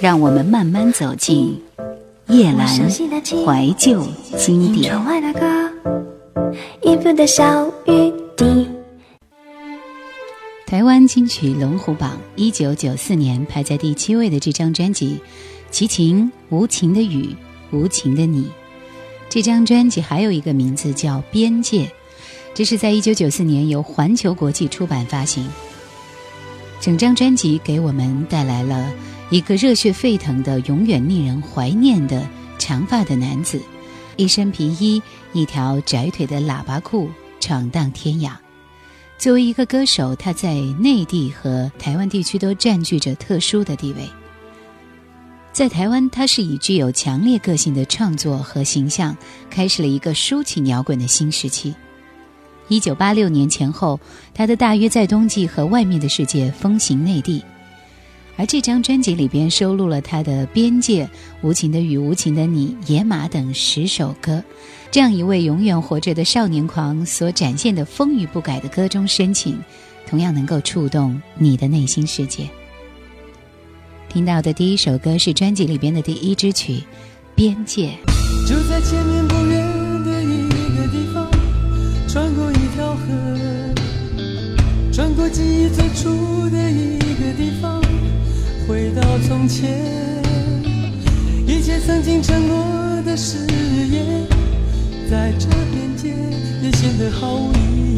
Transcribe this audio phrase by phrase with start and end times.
[0.00, 1.60] 让我们慢慢走进
[2.28, 4.94] 叶阑怀旧经典。
[10.66, 15.16] 台湾金曲龙虎榜一九九四年排在第七位的这张专辑，
[15.72, 17.34] 《齐秦无情的雨，
[17.72, 18.44] 无情的你》。
[19.28, 21.84] 这张专辑还有一个名字叫《边界》，
[22.54, 25.48] 这是在一九九四年由环球国际出版发行。
[26.80, 28.92] 整张专辑给我们带来了
[29.30, 32.26] 一个热血沸腾的、永远令人怀念的
[32.58, 33.60] 长发的男子，
[34.16, 35.02] 一身皮衣，
[35.32, 37.10] 一条窄腿的喇叭裤，
[37.40, 38.32] 闯荡天涯。
[39.18, 44.08] 作为一个歌手，他在内地和台湾地区都占据着特殊的地位。
[45.52, 49.16] 在台湾，他是以具有强烈个性的创作和形象，
[49.50, 51.74] 开始了一个抒情摇滚的新时期。
[52.68, 53.98] 一九八六年前后，
[54.34, 57.42] 他的《大约在冬季》和《外面的世界》风行内地，
[58.36, 61.04] 而这张专辑里边收录了他的《边界》
[61.42, 64.42] 《无情的雨》《无情的你》《野马》等十首歌。
[64.90, 69.58] 这样一位永远活着的少年狂所展现的风雨不改的歌中深情，
[70.06, 72.48] 同样能够触动你的内心世界。
[74.08, 76.74] 听到的第一首歌是专辑里边的第一支曲
[77.34, 77.90] 《边界》。
[78.48, 79.37] 就在前面不
[85.30, 87.82] 记忆最初的一个地方，
[88.66, 89.68] 回到从前，
[91.46, 93.46] 一切曾经承诺的誓
[93.90, 94.26] 言，
[95.10, 96.14] 在这边界
[96.62, 97.58] 也显得毫无意
[97.96, 97.97] 义，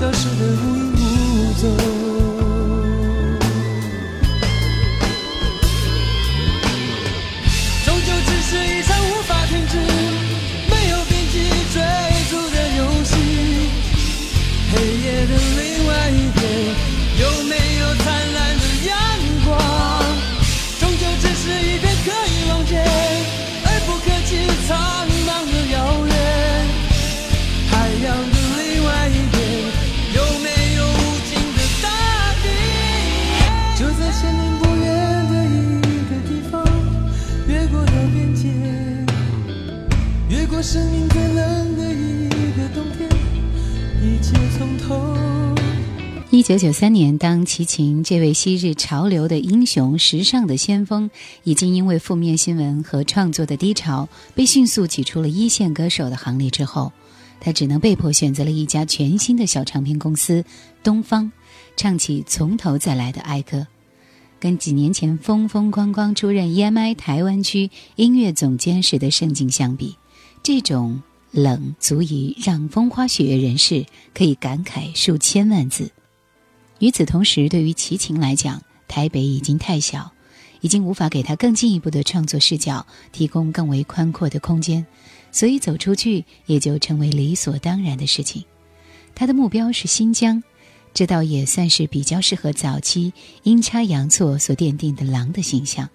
[0.00, 1.99] 消失得无影无踪。
[40.30, 43.10] 越过生命最冷的一个冬天，
[44.00, 45.18] 一切从头。
[46.30, 51.10] 一九九三年，当齐秦这位昔日潮流的英雄、时尚的先锋，
[51.42, 56.92] 已经因为负面新闻和创作的低潮，被迅速挤出了一线歌手的行列之后，
[57.40, 60.44] 他只能被迫选择了一家全新的小唱片公司——
[60.84, 61.32] 东方，
[61.76, 63.66] 唱起从头再来的哀歌。
[64.38, 69.96] 跟几年前风风光光出任 EMI 台湾区音乐总监时的盛景相比，
[70.42, 73.84] 这种冷足以让风花雪月人士
[74.14, 75.90] 可以感慨数千万字。
[76.78, 80.12] 与此同时，对于齐秦来讲，台北已经太小，
[80.60, 84.86] 已经无法给他更进一步的创作视角提供更为宽阔的空间，
[85.30, 88.44] 所以走出去也就成为理所当然的事情。
[89.14, 90.42] 他的目标是新疆。
[90.92, 93.12] 这倒也算是比较适合早期
[93.44, 95.88] 阴差阳错所奠定的狼的形象。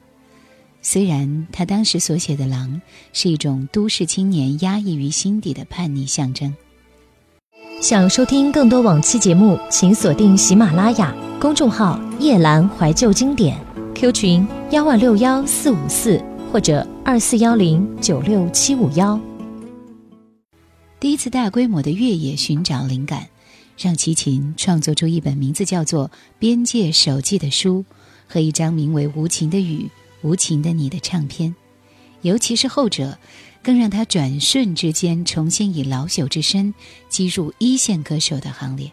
[0.87, 2.79] 虽然他当时所写的狼
[3.11, 6.55] 是一种都市青年压抑于心底的叛逆象征。
[7.81, 13.59] 想收听更多往期节目，请锁定喜马拉雅公众号“夜阑怀旧经典
[13.95, 19.19] ”，Q 群幺二六幺四五四或者二四幺零九六七五幺。
[20.99, 23.27] 第一次大规模的越野寻找灵感。
[23.77, 26.07] 让齐秦创作出一本名字叫做
[26.39, 27.83] 《边界手记》的书，
[28.27, 29.89] 和一张名为《无情的雨，
[30.25, 31.55] 无情的你》的唱片。
[32.23, 33.19] 尤其是后者，
[33.61, 36.73] 更让他转瞬之间重新以老朽之身
[37.07, 38.91] 击入一线歌手的行列。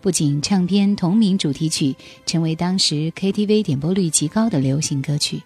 [0.00, 1.94] 不仅唱片同名主题曲
[2.24, 5.42] 成为当时 KTV 点播率极高的流行歌曲，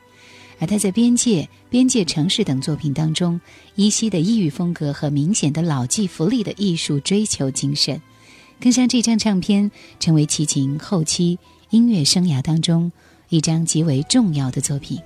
[0.61, 3.41] 而他在《边界》《边界城市》等作品当中，
[3.75, 8.01] 依稀的异域风格和明显的老骥伏枥的艺术追求精神。
[8.61, 9.71] 更让这张唱片
[10.01, 11.39] 成为齐秦后期
[11.71, 12.91] 音乐生涯当中
[13.29, 15.01] 一张极为重要的作品，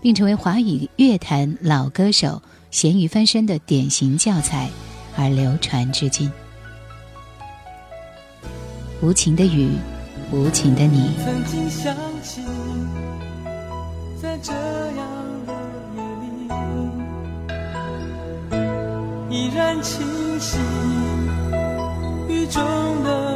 [0.00, 4.68] 并成为华语乐坛老歌手咸鱼翻身的典型教材，
[5.16, 6.30] 而流传至今。
[9.00, 9.70] 无情的雨，
[10.30, 11.10] 无情的你。
[11.22, 12.44] 曾经相信，
[14.20, 15.06] 在这样
[15.46, 15.52] 的
[15.96, 16.02] 夜
[19.30, 20.06] 里，依然清
[20.40, 20.58] 晰
[22.28, 22.62] 雨中
[23.04, 23.33] 的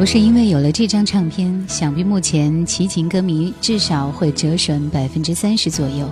[0.00, 6.08] 不是因为有了这张唱片，想必目前齐秦歌迷至少会折损百分之三十左右。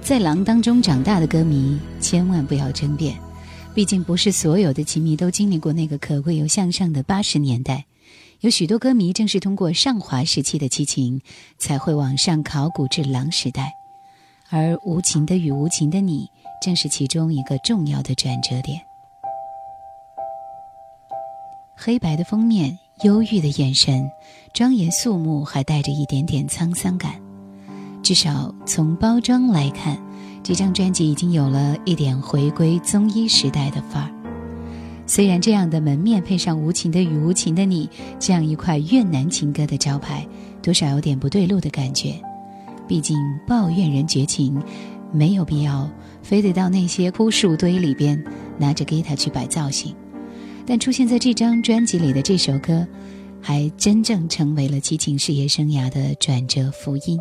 [0.00, 3.18] 在狼当中长大的歌迷，千万不要争辩，
[3.74, 7.84] 毕竟不是所有的琴迷都经历过那个可贵又向上的八十年代。
[8.42, 11.20] 有许多歌迷正是通过上华时期的齐秦，
[11.58, 13.72] 才会往上考古至狼时代。
[14.50, 16.30] 而无情的与无情的你，
[16.62, 18.80] 正是其中一个重要的转折点。
[21.82, 24.10] 黑白的封面，忧郁的眼神，
[24.52, 27.12] 庄严肃穆，还带着一点点沧桑感。
[28.02, 29.98] 至少从包装来看，
[30.42, 34.10] 这张专辑已经有了一点回归综艺时代的范儿。
[35.06, 37.88] 虽然这样的门面配上无情的与无情的你
[38.18, 40.26] 这样一块越南情歌的招牌，
[40.62, 42.14] 多少有点不对路的感觉。
[42.86, 43.16] 毕竟
[43.46, 44.62] 抱怨人绝情，
[45.10, 45.88] 没有必要
[46.22, 48.22] 非得到那些枯树堆里边
[48.58, 49.94] 拿着吉他去摆造型。
[50.70, 52.86] 但出现在这张专辑里的这首歌，
[53.42, 57.18] 还真正成为了齐秦事业生涯的转折福音。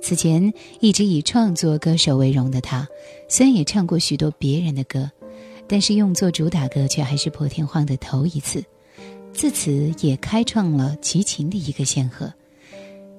[0.00, 2.88] 此前一直以创作歌手为荣的他，
[3.28, 5.10] 虽然也唱过许多别人的歌，
[5.68, 8.64] 但是用作主打歌却还是破天荒的头一次。
[9.34, 12.32] 自此也开创了齐秦的一个先河，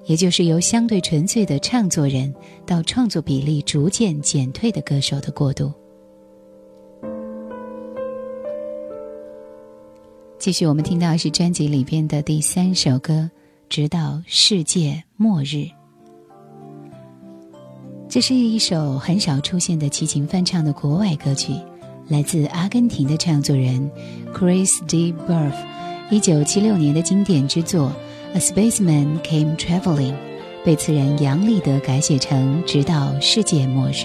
[0.06, 2.34] 也就是由相对纯粹的唱作人
[2.66, 5.72] 到创作比例逐渐减退的歌手的过渡。
[10.46, 13.14] 继续，我们听到是专辑里边的第三首歌
[13.68, 15.56] 《直到世界末日》。
[18.08, 21.52] 这是一首很少出现的齐秦翻唱的国外歌曲，
[22.06, 23.90] 来自阿根廷的唱作人
[24.32, 25.12] Chris D.
[25.28, 25.52] Burf，
[26.12, 27.92] 一九七六年的经典之作
[28.36, 30.12] 《A Spaceman Came Traveling》，
[30.64, 34.04] 被词人杨立德改写成《直到世界末日》。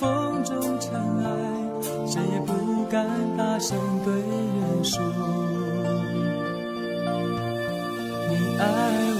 [0.00, 1.30] 风中尘埃，
[2.06, 4.98] 谁也不敢大声对人说，
[8.30, 8.64] 你爱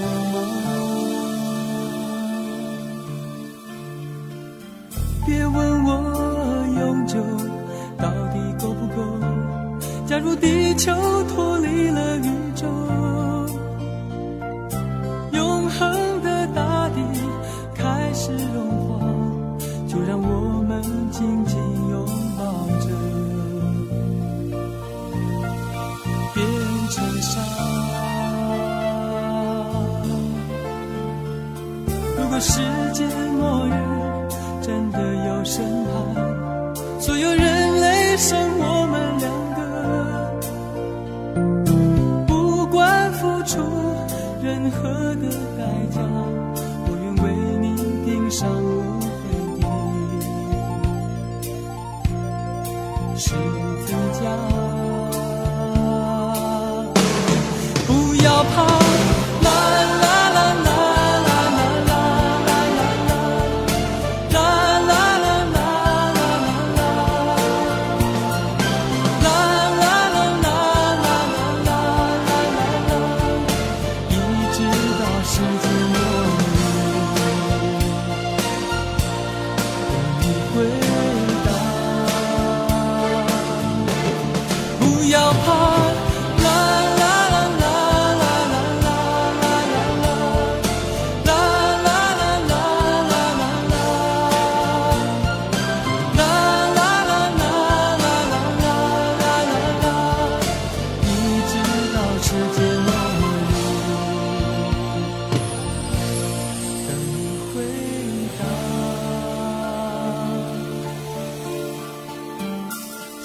[53.21, 53.35] 是
[53.85, 54.70] 自家。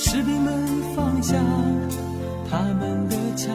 [0.09, 0.55] 士兵们
[0.95, 1.35] 放下
[2.49, 3.53] 他们的枪，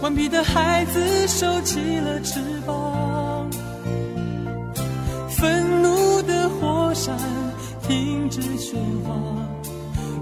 [0.00, 3.50] 顽皮的孩子收起了翅膀，
[5.28, 7.18] 愤怒的火山
[7.82, 9.12] 停止喧哗，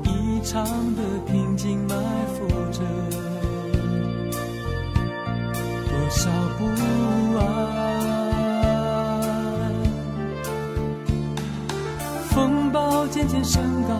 [0.05, 0.65] 异常
[0.97, 1.95] 的平静埋
[2.35, 2.81] 伏着
[5.85, 6.65] 多少不
[7.39, 7.45] 安。
[12.31, 13.95] 风暴渐渐升高，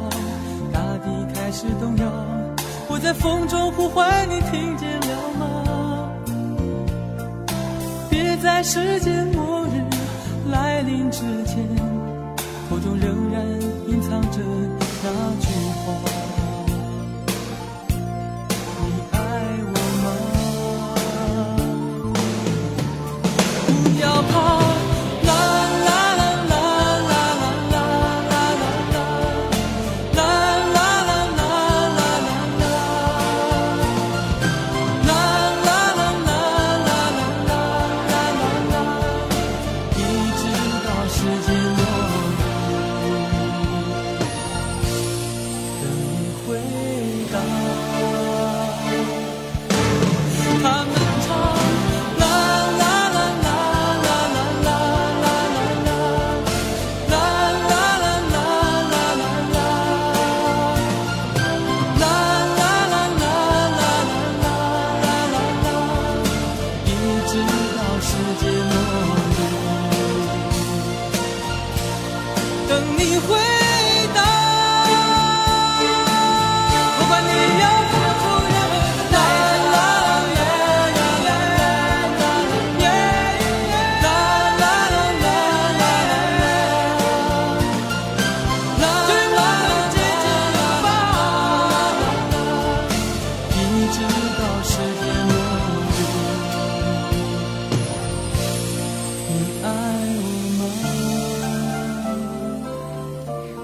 [1.59, 2.05] 始动摇，
[2.87, 5.07] 我在风中呼唤你，听见了
[5.39, 6.13] 吗？
[8.11, 9.83] 别在世界末日
[10.51, 11.67] 来临之前，
[12.69, 13.43] 口中仍然
[13.89, 14.39] 隐藏着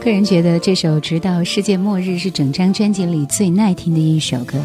[0.05, 4.61] 个人觉得这首《直到世界末日》是整张专辑里最耐听的一首歌，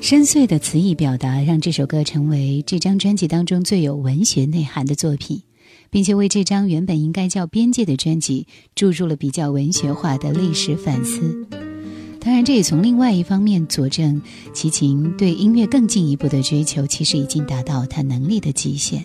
[0.00, 5.42] 深邃的词意表达让这首歌成为这张专辑当中最有文学内涵的作品，
[5.90, 11.46] 并且为这张原本应该叫《边界》的专辑注入了比较文学化的历史反思。
[12.18, 14.22] 当然，这也从另外一方面佐证
[14.54, 19.04] 齐秦对音乐更进一步的追求，其实已经达到他能力的极限。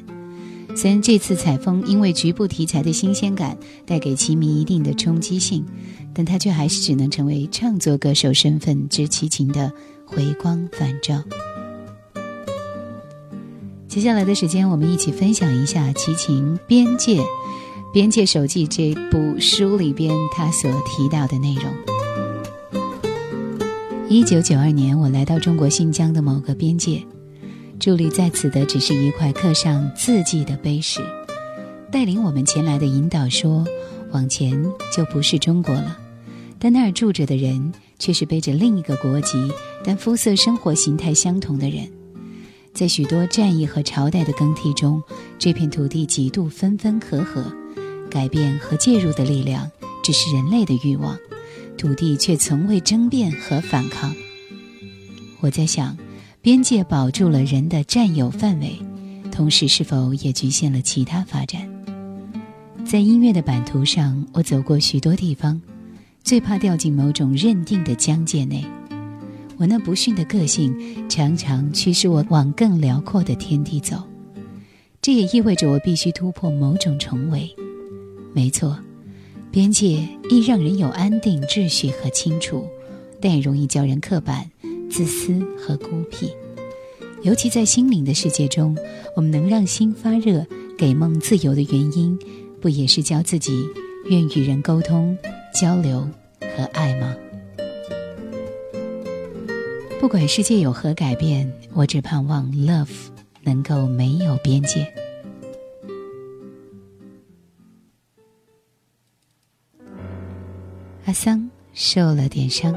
[0.76, 5.66] 虽然这次采风因为局部题材的新鲜感带给齐迷一定的冲击性，
[6.14, 9.72] 但他却还是只能成为创作歌手身份之齐秦的
[10.06, 11.24] 回光返照。
[13.88, 17.22] 接下来的时间，我们一起分享一下齐秦《边界》
[17.94, 21.64] 《边界手记》这部书里边他所提到的内容。
[24.10, 27.02] 一九九二年，我来到中国新疆的某个边界，
[27.80, 31.02] 伫立在此的只是一块刻上字迹的碑石。
[31.92, 33.66] 带领我们前来的引导说
[34.12, 34.64] ：“往前
[34.96, 35.98] 就不是中国了。”
[36.58, 39.52] 但那儿住着的人却是背着另一个国籍，
[39.84, 41.88] 但肤色、生活形态相同的人。
[42.74, 45.02] 在许多战役和朝代的更替中，
[45.38, 47.46] 这片土地几度分分合合，
[48.10, 49.70] 改变和介入的力量
[50.04, 51.18] 只是人类的欲望。
[51.78, 54.16] 土地却从未争辩和反抗。
[55.42, 55.96] 我在想，
[56.46, 58.78] 边界保住了人的占有范围，
[59.32, 61.68] 同时是否也局限了其他发展？
[62.86, 65.60] 在音乐的版图上，我走过许多地方，
[66.24, 68.64] 最怕掉进某种认定的疆界内。
[69.58, 74.04] 我那不驯的个性常常驱使我往更辽阔的天地走，
[75.02, 77.50] 这也意味着我必须突破某种重围。
[78.36, 78.78] 没错。
[79.50, 82.68] 边界易让人有安定、秩序和清楚，
[83.20, 84.48] 但也容易叫人刻板、
[84.96, 86.34] 自私和孤僻。
[87.22, 88.78] 尤其在心灵的世界中，
[89.14, 90.48] 我们能让心发热、
[90.78, 92.18] 给梦自由的原因，
[92.62, 93.68] 不也是教自己
[94.06, 95.18] 愿与人沟通、
[95.54, 96.08] 交流
[96.40, 97.14] 和爱吗？
[100.00, 102.88] 不管世界有何改变，我只盼望 love
[103.44, 104.88] 能够没有边界。
[111.04, 112.74] 阿桑受了点伤。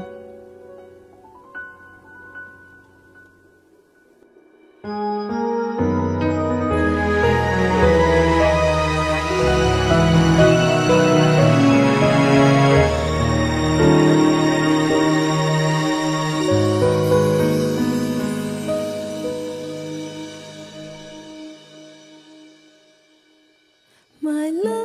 [24.29, 24.78] my love.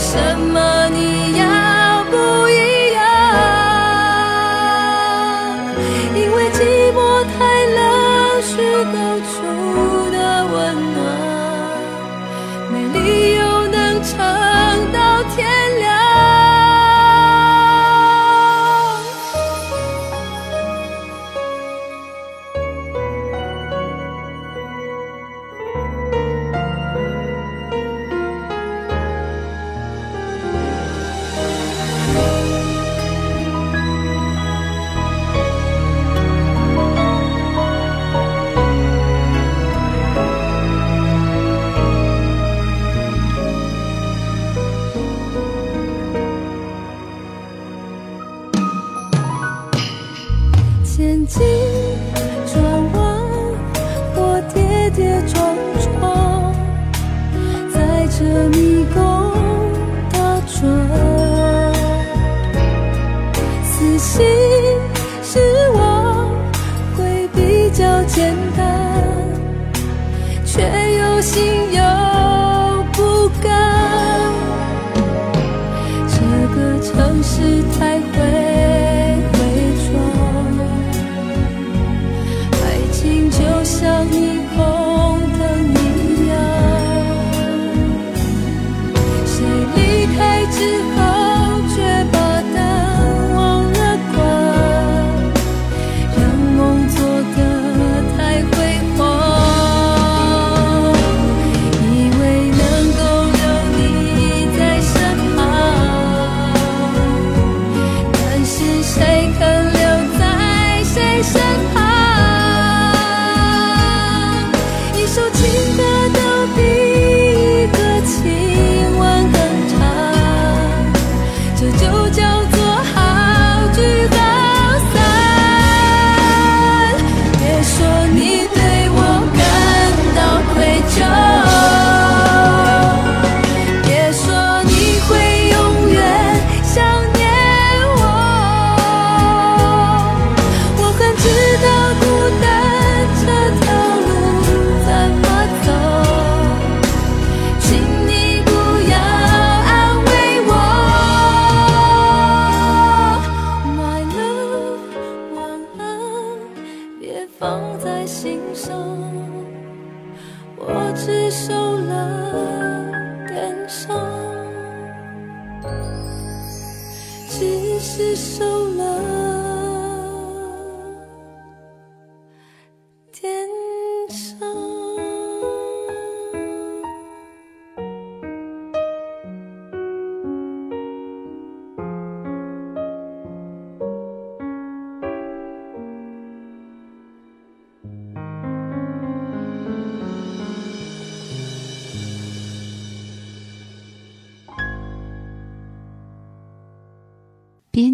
[0.00, 1.39] 为什么你要？
[58.20, 58.69] 伪装，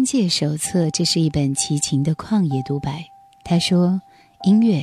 [0.07, 3.05] 界手册》这是一本齐秦的旷野独白。
[3.43, 4.01] 他说
[4.47, 4.81] ：“音乐，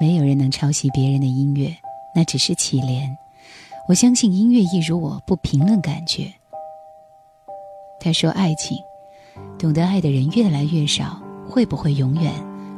[0.00, 1.76] 没有人能抄袭别人的音乐，
[2.16, 3.06] 那只是乞怜。
[3.86, 6.32] 我相信音乐一如我，不评论感觉。”
[8.00, 8.78] 他说：“爱情，
[9.58, 12.32] 懂得爱的人越来越少，会不会永远？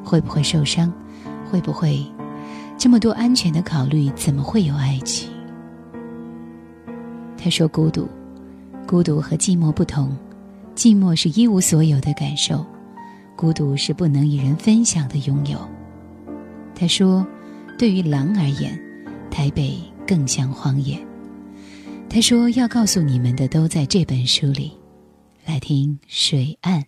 [0.05, 0.93] 会不会受伤？
[1.49, 2.05] 会不会
[2.77, 4.11] 这么多安全的考虑？
[4.17, 5.31] 怎么会有爱情？”
[7.39, 8.09] 他说：“孤独，
[8.85, 10.13] 孤独和寂寞不同。”
[10.75, 12.65] 寂寞是一无所有的感受，
[13.37, 15.59] 孤独是不能与人分享的拥有。
[16.75, 17.27] 他说
[17.79, 18.79] ：“对于狼而言，
[19.31, 20.99] 台北更像荒野。”
[22.11, 24.73] 他说：“要告诉你们的都在这本书里。”
[25.47, 26.83] 来听《水岸》。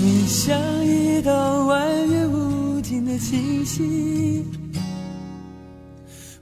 [0.00, 0.56] 你像
[0.86, 4.44] 一道弯月无尽的清晰，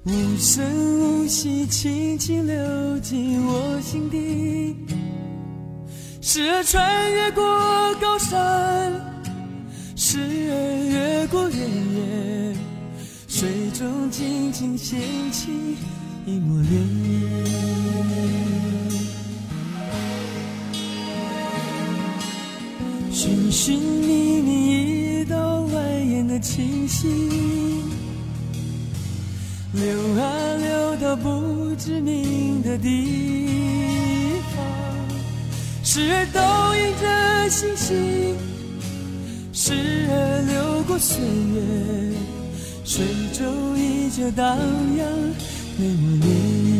[0.04, 0.62] 无声
[1.00, 4.76] 无息，轻轻流进我心底。
[6.20, 7.42] 时而穿越过
[7.98, 8.92] 高山，
[9.96, 12.54] 时而越过原野，
[13.26, 15.00] 水中轻轻掀
[15.32, 15.48] 起
[16.26, 16.66] 一抹涟
[17.08, 18.85] 漪。
[23.56, 27.08] 寻觅你，一道蜿蜒的清晰，
[29.72, 29.82] 流
[30.20, 33.48] 啊流到不知名的地
[34.54, 34.62] 方，
[35.82, 38.36] 时而倒映着星星，
[39.54, 39.72] 时
[40.10, 42.14] 而流过岁月，
[42.84, 44.58] 水中依旧荡
[44.98, 45.08] 漾
[45.78, 46.75] 那抹涟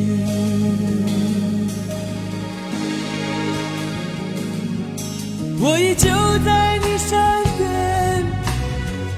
[5.59, 6.09] 我依旧
[6.45, 7.19] 在你身
[7.57, 7.66] 边，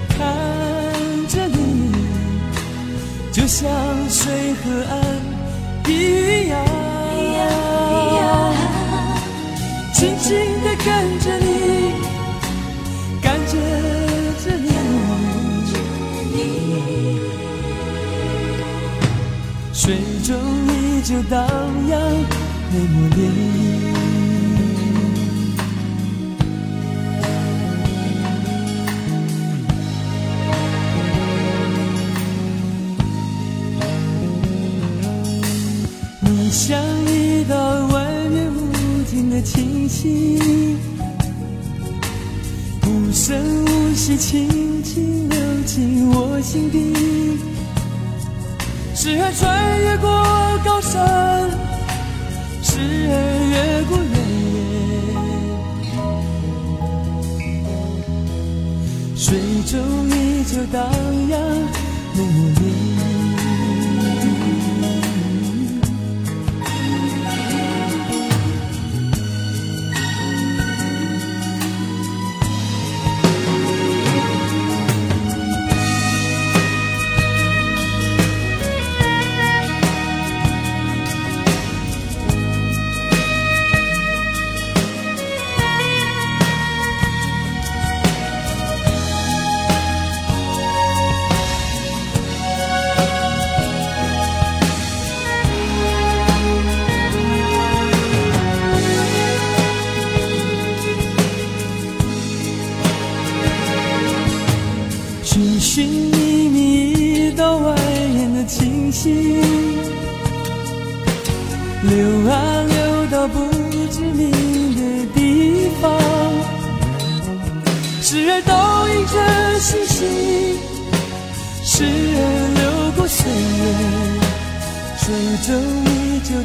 [0.09, 0.19] 看
[1.29, 1.93] 着你，
[3.33, 3.69] 就像
[4.09, 4.97] 水和岸
[5.89, 5.91] 一
[6.49, 6.53] 样，
[9.95, 10.29] 静静
[10.63, 10.87] 地看
[11.21, 11.47] 着你，
[13.21, 13.53] 感觉
[14.45, 14.67] 着你，
[19.73, 20.29] 水中
[20.69, 21.37] 依旧荡
[21.89, 21.93] 漾
[22.71, 23.19] 那抹涟
[36.49, 37.55] 你像一道
[37.89, 37.93] 蜿
[38.31, 38.73] 蜒无
[39.05, 40.39] 尽的清晰，
[42.87, 46.95] 无声无息，轻轻流进我心底。
[48.95, 50.09] 时而穿越过
[50.65, 51.51] 高山，
[52.63, 52.79] 时
[53.11, 53.13] 而
[53.53, 54.17] 越过原
[59.15, 59.77] 野，水中
[60.09, 60.81] 依旧荡
[61.29, 61.39] 漾
[62.17, 62.41] 那抹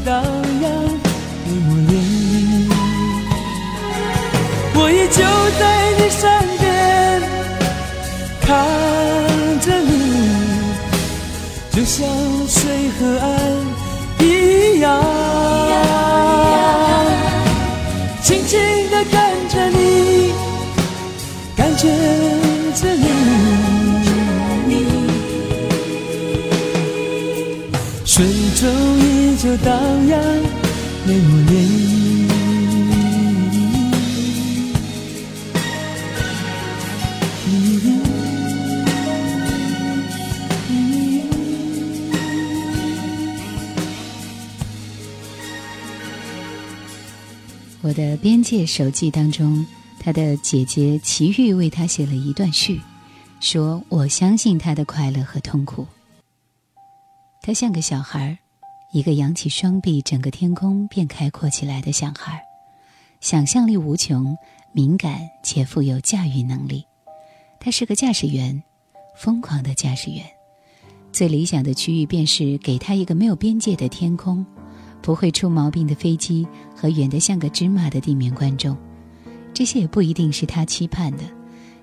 [0.05, 0.23] 荡
[0.61, 0.65] 漾，
[1.45, 2.71] 没抹涟漪。
[4.75, 5.19] 我依旧
[5.59, 5.61] 在
[5.97, 6.21] 你身
[6.59, 6.63] 边，
[8.41, 8.47] 看
[9.61, 9.91] 着你，
[11.71, 11.95] 就像
[12.47, 12.59] 水
[12.99, 13.27] 和岸
[14.19, 14.85] 一样，
[18.21, 19.13] 轻轻地看
[19.49, 20.33] 着你，
[21.55, 21.87] 感觉
[22.75, 23.05] 着你，
[28.05, 28.25] 水
[28.59, 28.61] 中
[29.43, 30.19] 就荡漾，
[47.81, 49.65] 我的边界手记当中，
[49.99, 52.79] 他的姐姐齐豫为他写了一段序，
[53.41, 55.85] 说：“我相信他的快乐和痛苦。
[57.41, 58.37] 他像个小孩儿，
[58.93, 62.39] 一个扬起双臂，整个天空便开阔起来的小孩，
[63.21, 64.37] 想象力无穷，
[64.71, 66.85] 敏感且富有驾驭能力。
[67.59, 68.61] 他是个驾驶员，
[69.17, 70.23] 疯狂的驾驶员。
[71.11, 74.45] 最理想的区域便是给他一个没有边界的天空。”
[75.01, 78.77] 不会出毛病的飞机和远得像个芝麻的地面观众，
[79.53, 81.23] 这些也不一定是他期盼的，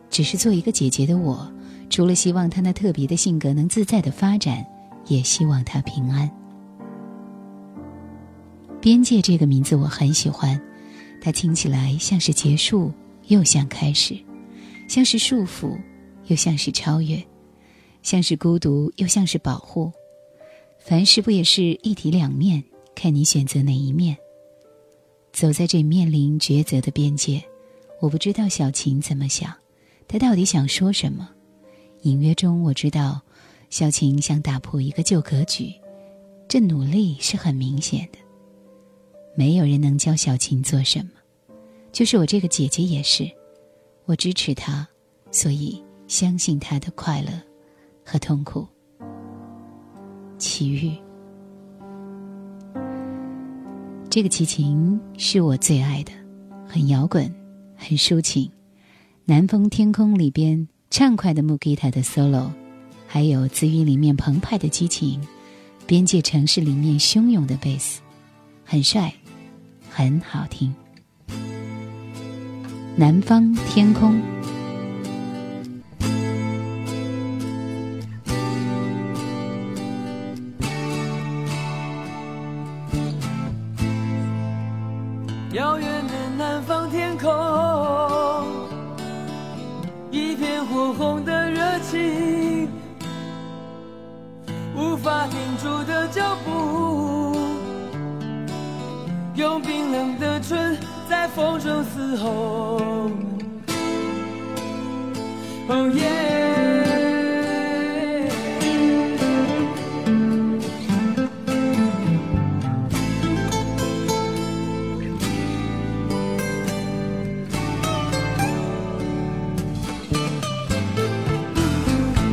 [0.08, 1.52] 只是做一个姐姐的我，
[1.90, 4.64] 除了希望他那特别的性格能自在的发展，
[5.06, 6.30] 也希望他平安。
[8.80, 10.58] 边界这个名字我很喜欢，
[11.20, 12.90] 它听起来像是结束，
[13.26, 14.16] 又像开始，
[14.88, 15.78] 像是束缚，
[16.28, 17.22] 又像是超越，
[18.02, 19.92] 像是孤独，又像是保护。
[20.78, 22.64] 凡事不也是一体两面？
[22.94, 24.16] 看你选择哪一面。
[25.30, 27.42] 走在这面临抉择的边界，
[28.00, 29.52] 我不知道小琴怎么想，
[30.08, 31.28] 她到底想说什么？
[32.02, 33.20] 隐约中我知道，
[33.68, 35.70] 小琴想打破一个旧格局，
[36.48, 38.18] 这努力是很明显的。
[39.34, 41.10] 没有人能教小琴做什么，
[41.92, 43.30] 就是我这个姐姐也是，
[44.04, 44.86] 我支持她，
[45.30, 47.28] 所以相信她的快乐
[48.04, 48.66] 和痛苦。
[50.38, 50.92] 奇遇。
[54.10, 56.10] 这个齐秦是我最爱的，
[56.66, 57.32] 很摇滚，
[57.76, 58.46] 很抒情，
[59.24, 62.50] 《南风天空》里边畅快的木吉他的 solo，
[63.06, 65.22] 还有《紫雨》里面澎湃的激情，
[65.86, 68.00] 《边界城市》里面汹涌的贝斯，
[68.64, 69.14] 很帅，
[69.92, 70.74] 很好听，
[72.96, 74.14] 《南方天空》。
[85.52, 87.28] 遥远的南方天空，
[90.10, 92.68] 一片火红的热情，
[94.76, 96.89] 无法停住的脚步，
[99.40, 100.76] 用冰冷的唇
[101.08, 103.10] 在风中嘶吼。
[105.66, 106.50] 哦耶！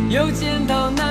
[0.10, 1.07] 又见到那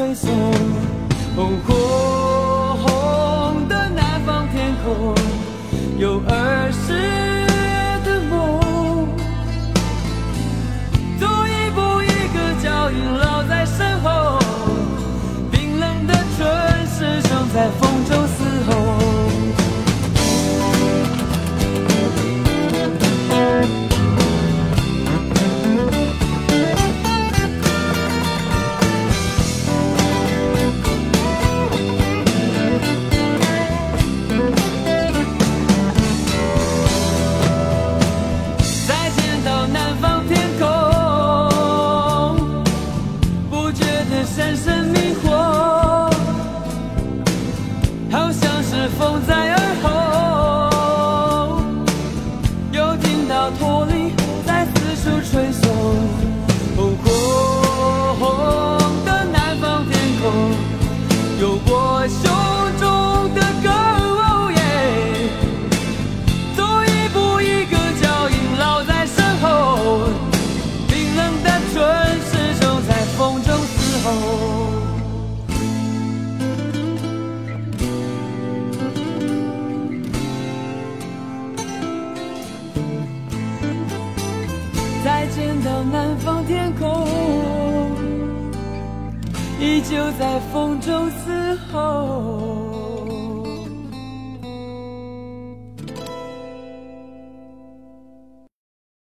[0.00, 0.30] 吹送，
[1.36, 1.60] 红
[2.82, 5.14] 红的南方天空，
[5.98, 6.72] 有儿